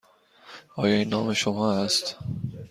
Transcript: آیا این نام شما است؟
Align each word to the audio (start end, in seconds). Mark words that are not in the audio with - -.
آیا 0.75 0.95
این 0.95 1.09
نام 1.09 1.33
شما 1.33 1.71
است؟ 1.73 2.17